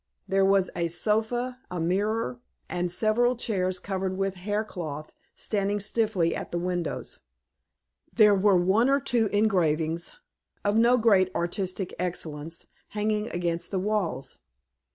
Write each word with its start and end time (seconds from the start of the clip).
There 0.27 0.43
was 0.43 0.71
a 0.75 0.87
sofa, 0.87 1.59
a 1.69 1.79
mirror, 1.79 2.39
and 2.67 2.91
several 2.91 3.35
chairs 3.35 3.77
covered 3.77 4.17
with 4.17 4.33
hair 4.33 4.63
cloth 4.63 5.09
were 5.09 5.13
standing 5.35 5.79
stiffly 5.79 6.35
at 6.35 6.49
the 6.49 6.57
windows. 6.57 7.19
There 8.11 8.33
were 8.33 8.57
one 8.57 8.89
or 8.89 8.99
two 8.99 9.27
engravings, 9.27 10.13
of 10.65 10.75
no 10.75 10.97
great 10.97 11.29
artistic 11.35 11.93
excellence, 11.99 12.65
hanging 12.87 13.27
against 13.29 13.69
the 13.69 13.77
walls. 13.77 14.39